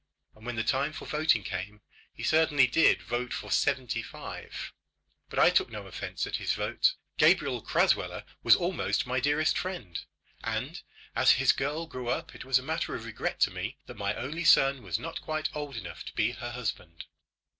[0.35, 4.73] And when the time for voting came, he certainly did vote for seventy five.
[5.29, 6.95] But I took no offence at his vote.
[7.19, 9.99] Gabriel Crasweller was almost my dearest friend,
[10.43, 10.81] and
[11.15, 14.15] as his girl grew up it was a matter of regret to me that my
[14.15, 17.05] only son was not quite old enough to be her husband.